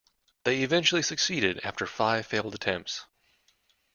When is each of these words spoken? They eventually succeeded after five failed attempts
They 0.45 0.63
eventually 0.63 1.03
succeeded 1.03 1.59
after 1.63 1.85
five 1.85 2.25
failed 2.25 2.55
attempts 2.55 3.05